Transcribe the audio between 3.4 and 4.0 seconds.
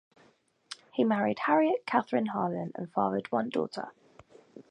daughter.